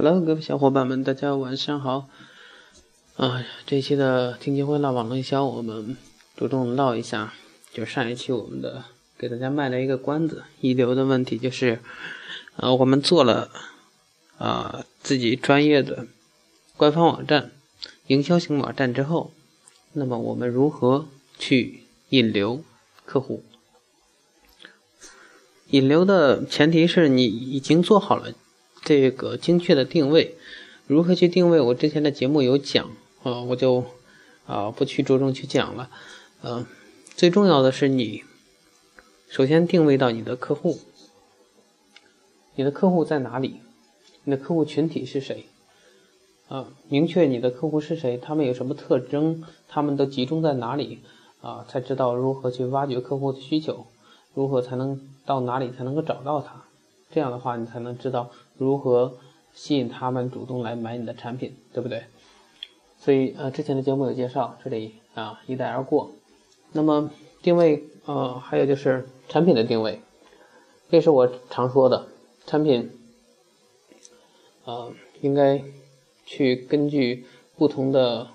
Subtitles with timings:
[0.00, 2.08] Hello，各位小伙伴们，大家晚上好。
[3.16, 5.96] 啊，这期的听金会唠网络营销，我们
[6.36, 7.34] 着重唠一下，
[7.72, 8.84] 就上一期我们的
[9.18, 11.80] 给大家卖了一个关子，遗留的问题就是，
[12.54, 13.50] 呃，我们做了
[14.38, 16.06] 啊自己专业的
[16.76, 17.50] 官方网站、
[18.06, 19.32] 营销型网站之后，
[19.94, 21.08] 那么我们如何
[21.40, 22.62] 去引流
[23.04, 23.42] 客户？
[25.70, 28.32] 引流的前提是你已经做好了。
[28.88, 30.34] 这个精确的定位，
[30.86, 31.60] 如何去定位？
[31.60, 32.88] 我之前的节目有讲
[33.22, 33.84] 啊，我就
[34.46, 35.90] 啊不去着重去讲了。
[36.42, 36.64] 嗯，
[37.14, 38.24] 最重要的是你
[39.28, 40.80] 首先定位到你的客户，
[42.54, 43.60] 你的客户在哪里？
[44.24, 45.44] 你的客户群体是谁？
[46.48, 51.00] 啊，明确你的客户是谁，他们有什么特征，他们都集中在哪里
[51.42, 51.66] 啊？
[51.68, 53.84] 才知道如何去挖掘客户的需求，
[54.32, 56.64] 如何才能到哪里才能够找到他？
[57.10, 59.16] 这样的话，你才能知道如何
[59.54, 62.02] 吸引他们主动来买你的产品，对不对？
[62.98, 66.10] 所以，呃，之前的节目有介绍，这里啊一带而过。
[66.72, 67.10] 那么
[67.42, 70.00] 定位，呃，还有就是产品的定位，
[70.90, 72.08] 这是我常说的，
[72.44, 72.90] 产品，
[74.64, 75.62] 呃，应该
[76.26, 77.24] 去根据
[77.56, 78.28] 不同的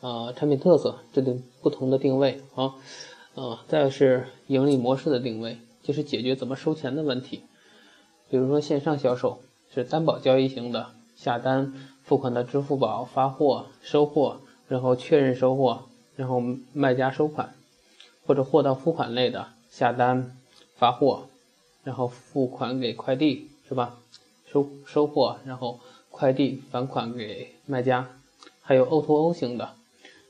[0.00, 2.76] 呃产品特色制定不同的定位啊，
[3.34, 7.42] 呃，再是盈利模式的定位，就是解决怎么收钱的问题。
[8.32, 9.42] 比如说线上销售
[9.74, 15.82] 是担保交易型的，下单付款到支付宝发货收货，然后确认收货，
[16.16, 17.54] 然后卖家收款，
[18.26, 20.34] 或者货到付款类的下单
[20.76, 21.26] 发货，
[21.84, 23.98] 然后付款给快递是吧？
[24.50, 25.78] 收收货然后
[26.10, 28.08] 快递返款给卖家，
[28.62, 29.74] 还有 O2O 型的，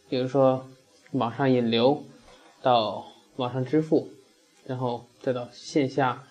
[0.08, 0.66] 比如说
[1.12, 2.02] 网上引流
[2.62, 4.08] 到网上支付，
[4.66, 6.24] 然后再到线下。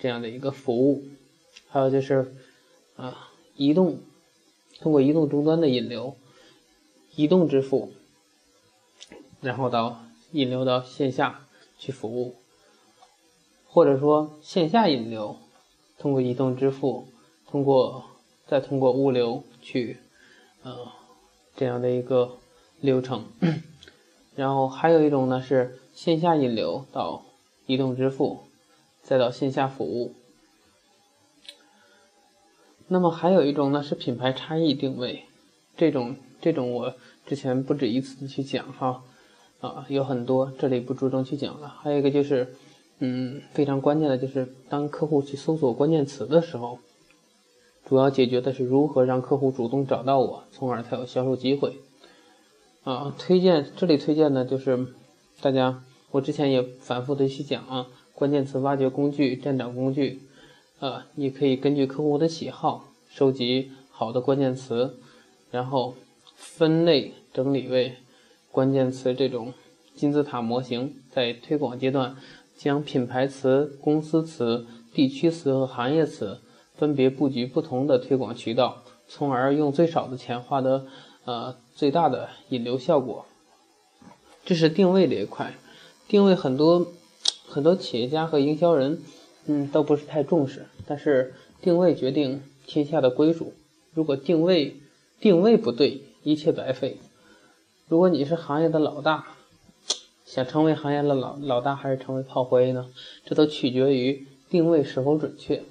[0.00, 1.04] 这样的一个服务，
[1.68, 2.34] 还有就是，
[2.96, 3.98] 啊，移动，
[4.80, 6.16] 通过移动终端的引流，
[7.14, 7.92] 移动支付，
[9.42, 11.46] 然后到引流到线下
[11.78, 12.36] 去服务，
[13.68, 15.36] 或者说线下引流，
[15.98, 17.06] 通过移动支付，
[17.46, 18.04] 通过
[18.46, 19.98] 再通过物流去，
[20.62, 20.88] 呃，
[21.56, 22.38] 这样的一个
[22.80, 23.26] 流程，
[24.34, 27.22] 然后还有一种呢是线下引流到
[27.66, 28.44] 移动支付。
[29.10, 30.14] 再到线下服务，
[32.86, 35.24] 那么还有一种呢是品牌差异定位，
[35.76, 36.94] 这种这种我
[37.26, 39.02] 之前不止一次的去讲哈，
[39.58, 41.74] 啊有很多这里不着重去讲了。
[41.82, 42.54] 还有一个就是，
[43.00, 46.78] 嗯非常关键的就是当客户去搜索关键词的时候，
[47.84, 51.80] 主要解决的是如何让客户主动找到我，从而才有销售机会。
[52.84, 54.86] 啊推荐这里推荐的就是
[55.40, 55.82] 大家
[56.12, 57.88] 我之前也反复的去讲啊。
[58.20, 60.20] 关键词挖掘工具、站长工具，
[60.78, 64.98] 啊，你可以根据客户的喜好收集好的关键词，
[65.50, 65.94] 然后
[66.34, 67.94] 分类整理为
[68.52, 69.54] 关键词这种
[69.96, 70.96] 金字塔模型。
[71.10, 72.14] 在推广阶段，
[72.58, 76.42] 将品牌词、公司词、地区词和行业词
[76.76, 80.86] 分别布局不同的推广渠道，从而用最少的钱获得
[81.24, 83.24] 呃最大的引流效果。
[84.44, 85.54] 这是定位这一块，
[86.06, 86.86] 定位很多。
[87.50, 89.02] 很多企业家和营销人，
[89.46, 90.66] 嗯，都不是太重视。
[90.86, 93.52] 但是定位决定天下的归属。
[93.92, 94.76] 如果定位
[95.18, 96.98] 定位不对，一切白费。
[97.88, 99.26] 如果你是行业的老大，
[100.24, 102.88] 想成为行业的老老大，还是成为炮灰呢？
[103.24, 105.64] 这都取决于定位是否准确。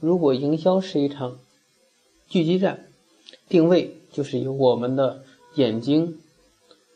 [0.00, 1.38] 如果营销是一场
[2.28, 2.88] 狙击战，
[3.48, 5.22] 定位就是由我们的
[5.54, 6.18] 眼睛、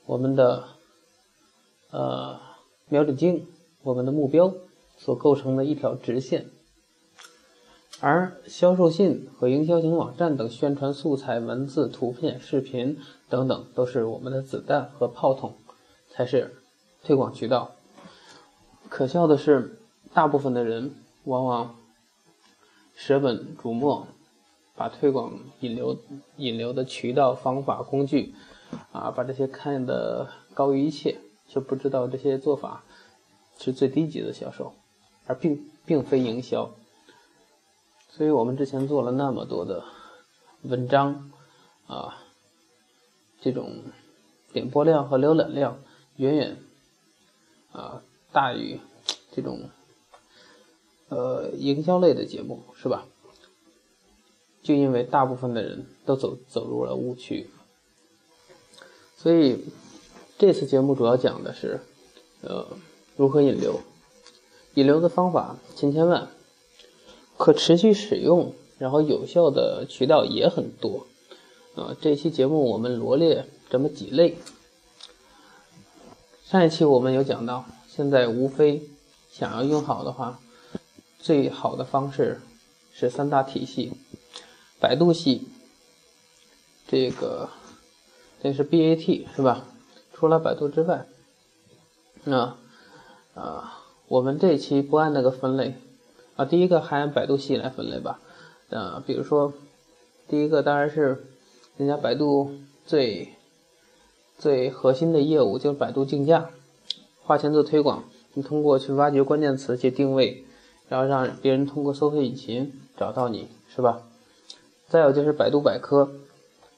[0.06, 0.64] 我们的
[1.90, 2.40] 呃
[2.88, 3.46] 瞄准镜。
[3.84, 4.54] 我们的目标
[4.96, 6.46] 所构成的一条直线，
[8.00, 15.54] 而销售信和营销型网站等宣传素材、文字、图片、视频等等，都是我们的子弹和炮筒，
[16.08, 16.56] 才是
[17.04, 17.72] 推广渠道。
[18.88, 19.78] 可笑的是，
[20.14, 20.94] 大部分的人
[21.24, 21.76] 往往
[22.94, 24.06] 舍本逐末，
[24.74, 25.98] 把推广引流
[26.36, 28.34] 引流的渠道、方法、工具
[28.92, 32.82] 啊，把这些看得高于一切，却不知道这些做法。
[33.58, 34.74] 是最低级的销售，
[35.26, 36.74] 而并并非营销。
[38.10, 39.84] 所以我们之前做了那么多的
[40.62, 41.30] 文章，
[41.86, 42.22] 啊，
[43.40, 43.82] 这种
[44.52, 45.80] 点播量和浏览量
[46.16, 46.58] 远远
[47.72, 48.02] 啊
[48.32, 48.78] 大于
[49.32, 49.70] 这种
[51.08, 53.06] 呃营销类的节目，是吧？
[54.62, 57.50] 就因为大部分的人都走走入了误区，
[59.16, 59.64] 所以
[60.38, 61.80] 这次节目主要讲的是，
[62.42, 62.66] 呃。
[63.16, 63.80] 如何引流？
[64.74, 66.28] 引流的方法千千万，
[67.36, 71.06] 可持续使用然后有效的渠道也很多。
[71.76, 74.36] 啊，这期节目我们罗列这么几类。
[76.44, 78.82] 上一期我们有讲到，现在无非
[79.30, 80.40] 想要用好的话，
[81.18, 82.40] 最好的方式
[82.92, 83.92] 是三大体系：
[84.78, 85.48] 百度系，
[86.86, 87.48] 这个
[88.42, 89.66] 这是 BAT 是吧？
[90.12, 91.06] 除了百度之外，
[92.24, 92.56] 那
[93.34, 95.74] 啊，我们这期不按那个分类
[96.36, 98.20] 啊，第一个还按百度系来分类吧。
[98.70, 99.52] 啊，比如说
[100.28, 101.24] 第一个当然是
[101.76, 102.50] 人家百度
[102.86, 103.30] 最。
[104.36, 106.50] 最核心的业务就是百度竞价，
[107.22, 108.02] 花钱做推广，
[108.34, 110.44] 你通过去挖掘关键词去定位，
[110.88, 114.02] 然后让别人通过搜索引擎找到你，是吧？
[114.88, 116.10] 再有就是百度百科，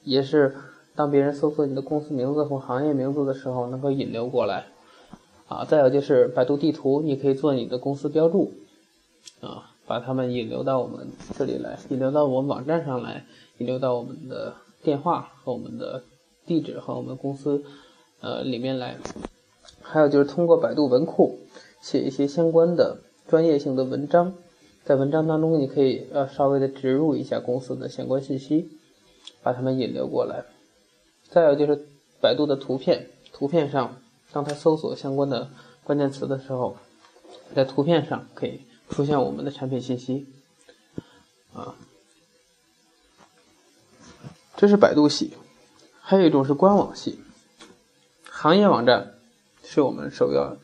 [0.03, 0.55] 也是
[0.95, 4.67] 当别人搜索你的公司名字或行业名字的时候，能够引流过来。
[5.47, 8.53] 啊，再有就是百度地图，你可以做你的公司标注，
[9.41, 11.07] 啊，把他们引流到我们
[11.37, 13.25] 这里来，引流到我们网站上来，
[13.57, 14.53] 引流到我们的
[14.83, 16.03] 电话和我们的。
[16.47, 17.61] 地址和我们公司，
[18.21, 18.95] 呃，里面来，
[19.81, 21.39] 还有就是通过百度文库
[21.81, 24.33] 写一些相关的专业性的文章，
[24.85, 28.69] 在文章当中你可以呃稍微的植入一下公司的相关信息，
[29.43, 30.45] 把他们引流过来。
[31.27, 31.85] 再有就是
[32.21, 33.97] 百度的图片，图片上
[34.31, 35.49] 当他搜索相关的
[35.83, 36.77] 关键词的时候，
[37.55, 40.27] 在图片上可以出现我们的产品信息，
[41.53, 41.75] 啊，
[44.55, 45.33] 这是百度系。
[46.01, 47.19] 还有一种是官网系，
[48.29, 49.15] 行业网站
[49.63, 50.57] 是我们首要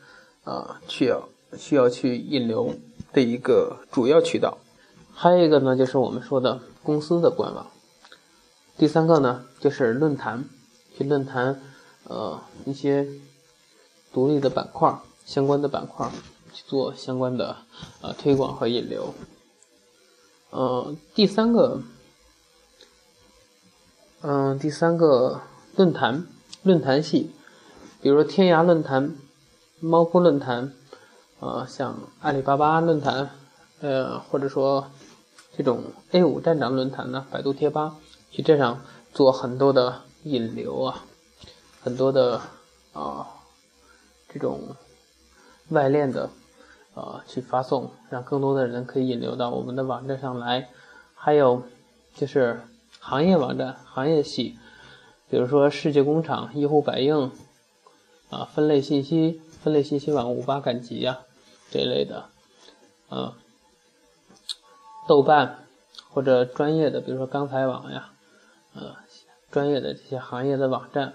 [0.44, 1.28] 啊需要
[1.58, 2.74] 需要去引流
[3.12, 4.58] 的一个主要渠道。
[5.12, 7.70] 还有一个呢，就是我们说的公司的官网。
[8.76, 10.44] 第三个呢，就是论坛，
[10.96, 11.60] 去论坛
[12.04, 13.06] 呃一些
[14.14, 16.10] 独立的板块相关的板块
[16.54, 17.56] 去做相关的
[18.00, 19.12] 呃推广和引流。
[20.48, 21.82] 呃，第三个。
[24.26, 25.42] 嗯，第三个
[25.76, 26.26] 论坛，
[26.62, 27.30] 论坛系，
[28.00, 29.14] 比如说天涯论坛、
[29.80, 30.72] 猫扑论坛，
[31.40, 33.28] 呃，像阿里巴巴论坛，
[33.80, 34.90] 呃，或者说
[35.54, 35.82] 这种
[36.12, 37.96] A 五站长论坛呢，百度贴吧，
[38.30, 38.80] 去这上
[39.12, 41.04] 做很多的引流啊，
[41.82, 42.40] 很多的
[42.94, 43.26] 啊
[44.34, 44.76] 这种
[45.70, 46.28] 外链的
[46.94, 50.68] 啊去发送，让更多的人可以引流到我们的网站上来，
[51.14, 51.62] 还有
[52.14, 52.60] 就是。
[53.00, 54.56] 行业网站、行业系，
[55.28, 57.30] 比如说世界工厂、一呼百应，
[58.30, 61.20] 啊，分类信息、分类信息网、五八赶集呀
[61.70, 62.30] 这一类的，
[63.10, 63.36] 啊，
[65.06, 65.66] 豆瓣
[66.08, 68.12] 或者专业的，比如说钢材网呀，
[68.74, 68.96] 呃，
[69.50, 71.14] 专业的这些行业的网站。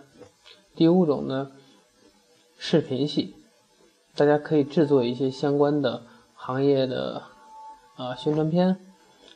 [0.76, 1.50] 第五种呢，
[2.62, 3.34] 视频系，
[4.16, 6.04] 大家可以制作一些相关的
[6.36, 7.24] 行业的
[7.96, 8.78] 啊宣传片。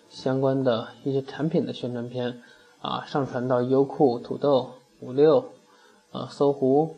[0.10, 2.42] 相关的一些产品的宣传片
[2.82, 5.54] 啊，上传到优酷、土豆、五六、
[6.12, 6.98] 啊搜狐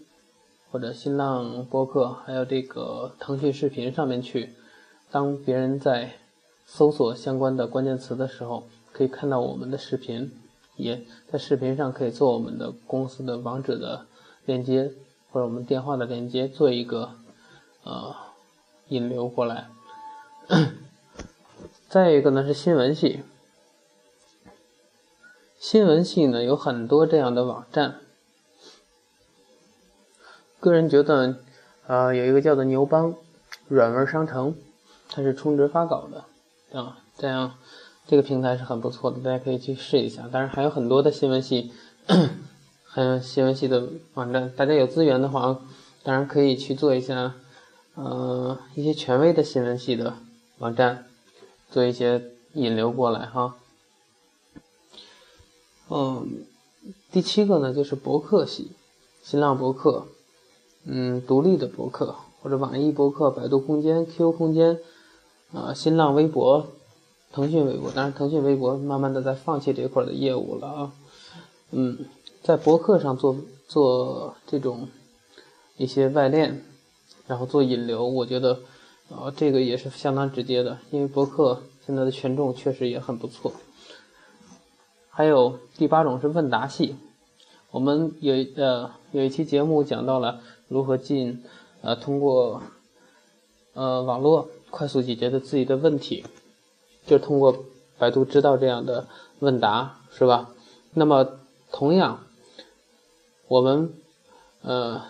[0.71, 4.49] 或者新浪播客，还有这个腾讯视频上面去。
[5.11, 6.13] 当别人在
[6.65, 10.31] 搜索相关的关键词的时候，可以看到我们的视频，
[10.75, 14.07] 也在视频上可以做我们的公司的网址的
[14.45, 14.91] 链接
[15.35, 17.11] 或者我们电话的连接，做一个
[17.83, 18.15] 呃
[18.87, 19.67] 引流过来。
[21.89, 23.21] 再一个呢是新闻系，
[25.59, 27.99] 新闻系呢有很多这样的网站，
[30.61, 31.39] 个人觉得，
[31.85, 33.13] 呃，有一个叫做牛帮
[33.67, 34.55] 软文商城，
[35.09, 37.55] 它是充值发稿的，啊，这样
[38.07, 40.29] 这个平台是很不错的，大家可以去试一下。
[40.31, 41.73] 当然还有很多的新闻系，
[42.95, 45.59] 还有新闻系的网站，大家有资源的话，
[46.01, 47.35] 当然可以去做一下，
[47.95, 50.13] 呃，一些权威的新闻系的
[50.59, 51.05] 网站。
[51.69, 53.55] 做一些引流过来哈，
[55.89, 56.45] 嗯，
[57.11, 58.71] 第七个呢就是博客系，
[59.21, 60.05] 新浪博客，
[60.85, 64.79] 嗯，独立的博客或者网易博客、百度空间、QQ 空间，
[65.51, 66.67] 啊，新浪微博、
[67.33, 70.93] 腾讯微博，当然腾讯微博慢慢的在放弃这块的业务了啊，
[71.71, 72.05] 嗯，
[72.45, 73.35] 在博客上做
[73.67, 74.87] 做这种
[75.77, 76.63] 一些外链，
[77.25, 78.59] 然后做引流，我觉得。
[79.07, 83.53] 啊，这个也是相当直接的，因为博客现在的权重确实也很不错。
[85.11, 86.95] 还有第八种是问答系，
[87.69, 91.43] 我们有呃有一期节目讲到了如何进
[91.81, 92.63] 呃通过
[93.75, 96.25] 呃网络快速解决的自己的问题，
[97.05, 97.55] 就通过
[97.99, 100.49] 百度知道这样的问答是吧？
[100.95, 101.29] 那么
[101.71, 102.24] 同样，
[103.47, 103.93] 我们
[104.61, 105.01] 呃。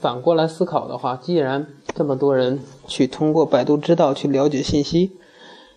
[0.00, 5.12] 反过来思考的话，既然这么多人去通过百度知道去了解信息，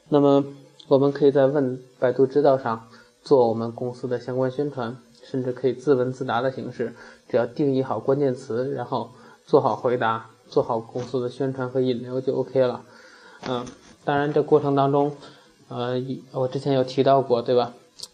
[0.07, 0.45] 那么
[0.87, 2.87] 我们可以在问百度知道上
[3.21, 6.95] 做我们公司的相关宣传，甚至可以自问自答的形式，
[7.27, 9.11] 只要定义好关键词，然后
[9.45, 12.81] 做好回答，做好公司的宣传和引流就 OK 了。
[13.47, 13.65] 嗯，
[14.05, 15.11] 当然这过程当中，
[15.67, 16.01] 呃，
[16.31, 17.73] 我之前有提到过，对吧？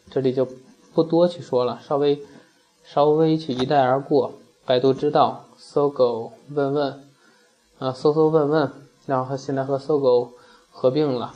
[0.10, 0.48] 这里就
[0.96, 2.20] 不多去说了，稍微
[2.86, 4.34] 稍微去一带而过。
[4.66, 7.04] 百度知道、搜狗问问，
[7.80, 8.72] 啊，搜搜问问，
[9.06, 10.34] 然后现在和搜狗
[10.72, 11.34] 合并了。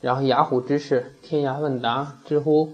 [0.00, 2.72] 然后雅虎知识、天涯问答、知乎，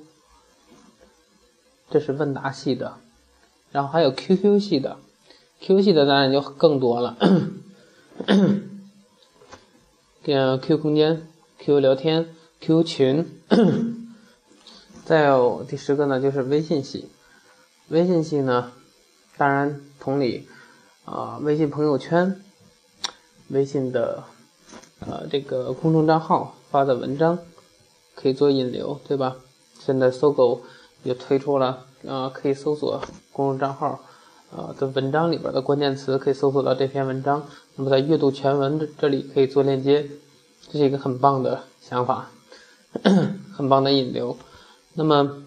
[1.90, 2.94] 这是问答系的。
[3.73, 4.99] 然后还有 QQ 系的
[5.61, 7.16] ，QQ 系的当然就更多了。
[10.25, 11.26] 像 QQ 空间、
[11.58, 13.40] QQ 聊天、QQ 群。
[15.04, 17.08] 再有第十个呢，就是微信系。
[17.88, 18.73] 微信系呢，
[19.37, 20.49] 当然同理，
[21.05, 22.41] 啊，微信朋友圈、
[23.49, 24.25] 微信的
[25.00, 27.38] 呃这个公众账号发的文章
[28.14, 29.37] 可以做引流，对吧？
[29.79, 30.62] 现在搜狗
[31.03, 34.00] 也推出了，啊，可以搜索公众账号，
[34.50, 37.47] 呃的文章里边的关键词，可以搜索到这篇文章。
[37.76, 40.09] 那么在阅读全文这这里可以做链接，
[40.71, 42.31] 这是一个很棒的想法，
[43.53, 44.38] 很棒的引流。
[44.95, 45.43] 那么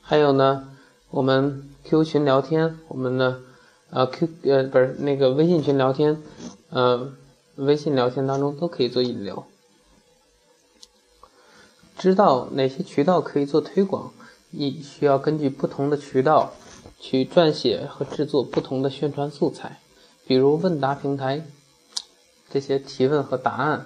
[0.00, 0.68] 还有呢，
[1.12, 3.42] 我们 QQ 群聊天，我们的
[3.90, 6.22] 呃 Q 呃不是那个微信群聊天，
[6.70, 7.12] 呃
[7.56, 9.44] 微信聊天当中都可以做引流。
[11.98, 14.14] 知道哪些渠道可以做推广，
[14.52, 16.54] 你需要根据不同的渠道
[16.98, 19.80] 去撰写和制作不同的宣传素材，
[20.26, 21.44] 比如问答平台
[22.50, 23.84] 这些提问和答案，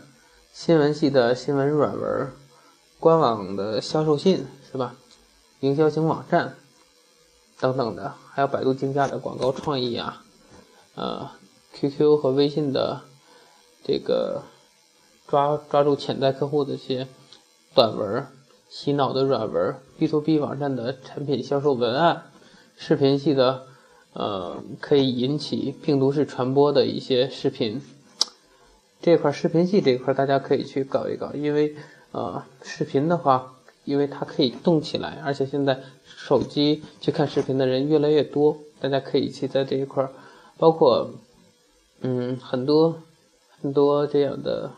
[0.52, 2.30] 新闻系的新闻软文，
[3.00, 4.95] 官网的销售信是吧？
[5.59, 6.54] 营销型网站
[7.59, 10.23] 等等的，还有百度竞价的广告创意啊，
[10.95, 11.31] 呃
[11.73, 13.01] ，QQ 和微信的
[13.83, 14.43] 这个
[15.27, 17.09] 抓抓住潜在客户的一些
[17.75, 18.27] 短文、
[18.69, 22.25] 洗脑的软文，B to B 网站的产品销售文案，
[22.77, 23.67] 视频系的
[24.13, 27.81] 呃可以引起病毒式传播的一些视频，
[29.01, 31.75] 这块视频系这块大家可以去搞一搞，因为
[32.13, 33.55] 呃视频的话。
[33.87, 40.11] 因为它可以动起来，而且现在手机去看视频的人越来越多，大家可以去在这一块儿，
[40.59, 41.12] 包括
[42.00, 43.00] 嗯很多
[43.62, 44.73] 很多这样的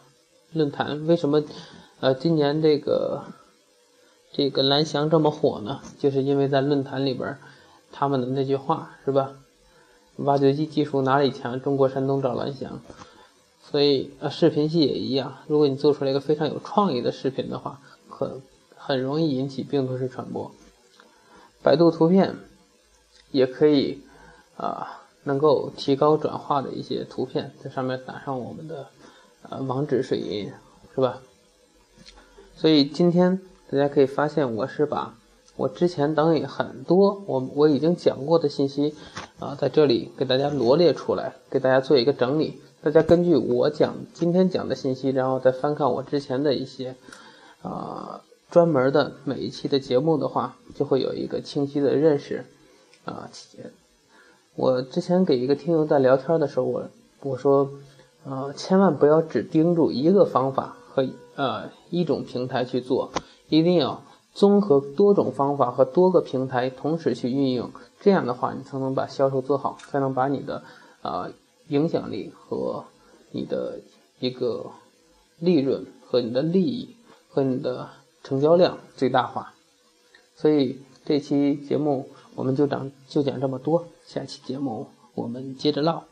[0.52, 1.06] 论坛。
[1.06, 1.42] 为什么
[2.00, 3.24] 呃今年这个
[4.30, 5.80] 这个蓝翔这么火呢？
[5.98, 7.38] 就是因为在论坛里边，
[7.90, 9.32] 他们的那句话是吧？
[10.16, 11.60] 挖掘机技术哪里强？
[11.62, 12.80] 中国山东找蓝翔。
[13.62, 18.40] 所以呃视频系也一样，如果你做出来一个非常有创意的视频的话，可。
[18.88, 20.50] 很容易引起病毒式传播。
[21.62, 22.36] 百度图片
[23.30, 24.00] 也可以
[24.56, 28.86] 啊，能够提高转化的一些图片，在上面打上我们的
[29.42, 30.50] 呃网址水印，
[30.94, 31.20] 是吧？
[32.56, 35.14] 所以今天大家可以发现，我是把
[35.56, 38.94] 我之前等于很多我我已经讲过的信息
[39.38, 42.62] 啊，在这里给大家罗列出来，给大家做一个整理。
[42.80, 46.96] 大家根据我讲今天讲的信息，然后再翻看我之前的一些
[47.60, 48.22] 啊。
[48.50, 52.46] 专门的每一期的节目的话，就会有一个清晰的认识
[53.04, 53.28] 啊。
[54.56, 56.88] 我之前给一个听友在聊天的时候，我
[57.20, 57.70] 我说，
[58.24, 63.12] 呃，千万不要只盯住一个方法和呃一种平台去做，
[63.50, 64.02] 一定要
[64.32, 70.62] 综合多种方法和多个平台同时去运用，这样的话你才能把销售做好，才能把你的
[71.02, 71.28] 啊
[71.68, 72.84] 影响力和
[73.30, 73.78] 你的
[74.20, 74.64] 一个
[75.38, 76.96] 利润和你的利益
[77.28, 77.90] 和你的。
[78.22, 79.54] 成交量最大化，
[80.36, 86.04] 所以这期节目我们就讲就讲这么多，下期节目我们接着唠。